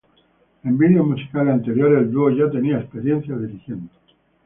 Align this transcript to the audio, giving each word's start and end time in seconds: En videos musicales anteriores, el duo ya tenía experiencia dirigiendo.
En 0.63 0.79
videos 0.79 1.05
musicales 1.05 1.53
anteriores, 1.53 1.99
el 1.99 2.11
duo 2.11 2.31
ya 2.31 2.49
tenía 2.49 2.79
experiencia 2.79 3.37
dirigiendo. 3.37 3.91